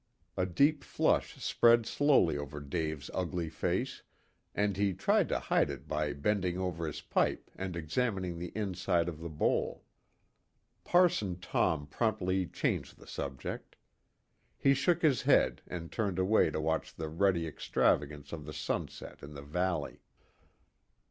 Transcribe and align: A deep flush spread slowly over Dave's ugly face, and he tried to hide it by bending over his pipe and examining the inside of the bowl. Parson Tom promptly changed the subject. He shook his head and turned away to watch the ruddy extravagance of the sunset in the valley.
A 0.35 0.47
deep 0.47 0.83
flush 0.83 1.35
spread 1.35 1.85
slowly 1.85 2.35
over 2.35 2.59
Dave's 2.59 3.11
ugly 3.13 3.49
face, 3.49 4.01
and 4.55 4.75
he 4.75 4.95
tried 4.95 5.29
to 5.29 5.37
hide 5.37 5.69
it 5.69 5.87
by 5.87 6.11
bending 6.11 6.57
over 6.57 6.87
his 6.87 7.01
pipe 7.01 7.51
and 7.55 7.75
examining 7.75 8.39
the 8.39 8.51
inside 8.55 9.07
of 9.07 9.19
the 9.19 9.29
bowl. 9.29 9.83
Parson 10.83 11.39
Tom 11.39 11.85
promptly 11.85 12.47
changed 12.47 12.97
the 12.97 13.05
subject. 13.05 13.75
He 14.57 14.73
shook 14.73 15.03
his 15.03 15.21
head 15.21 15.61
and 15.67 15.91
turned 15.91 16.17
away 16.17 16.49
to 16.49 16.59
watch 16.59 16.95
the 16.95 17.07
ruddy 17.07 17.45
extravagance 17.45 18.33
of 18.33 18.45
the 18.45 18.53
sunset 18.53 19.21
in 19.21 19.35
the 19.35 19.43
valley. 19.43 20.01